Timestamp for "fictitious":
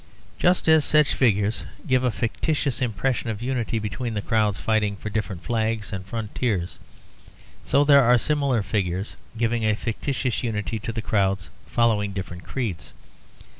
2.09-2.81, 9.75-10.41